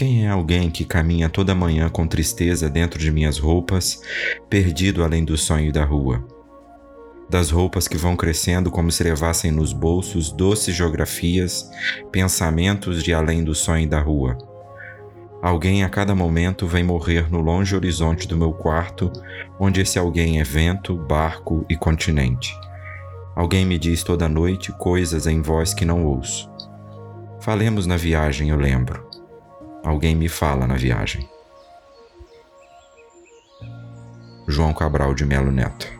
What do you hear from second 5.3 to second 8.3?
sonho da rua? Das roupas que vão